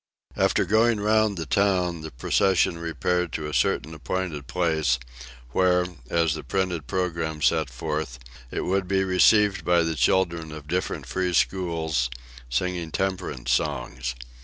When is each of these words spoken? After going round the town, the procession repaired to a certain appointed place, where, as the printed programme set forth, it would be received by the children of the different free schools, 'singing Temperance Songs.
After 0.35 0.65
going 0.65 0.99
round 0.99 1.37
the 1.37 1.45
town, 1.45 2.01
the 2.01 2.09
procession 2.09 2.79
repaired 2.79 3.31
to 3.33 3.45
a 3.45 3.53
certain 3.53 3.93
appointed 3.93 4.47
place, 4.47 4.97
where, 5.51 5.85
as 6.09 6.33
the 6.33 6.43
printed 6.43 6.87
programme 6.87 7.39
set 7.39 7.69
forth, 7.69 8.17
it 8.49 8.61
would 8.61 8.87
be 8.87 9.03
received 9.03 9.63
by 9.63 9.83
the 9.83 9.93
children 9.93 10.51
of 10.51 10.63
the 10.63 10.69
different 10.73 11.05
free 11.05 11.33
schools, 11.35 12.09
'singing 12.49 12.89
Temperance 12.89 13.51
Songs. 13.51 14.15